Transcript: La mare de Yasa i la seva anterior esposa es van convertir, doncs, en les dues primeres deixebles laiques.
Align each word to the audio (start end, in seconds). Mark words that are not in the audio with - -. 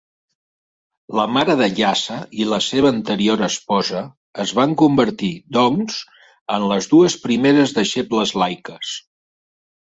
La 1.17 1.25
mare 1.33 1.55
de 1.57 1.65
Yasa 1.79 2.15
i 2.45 2.47
la 2.53 2.57
seva 2.67 2.91
anterior 2.95 3.43
esposa 3.47 4.01
es 4.45 4.53
van 4.61 4.73
convertir, 4.83 5.29
doncs, 5.59 5.99
en 6.57 6.67
les 6.73 6.89
dues 6.95 7.19
primeres 7.27 7.77
deixebles 7.79 8.35
laiques. 8.45 8.97